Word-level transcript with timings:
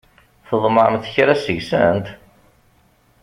Tḍemɛemt 0.47 1.09
kra 1.13 1.35
seg-sent? 1.43 2.05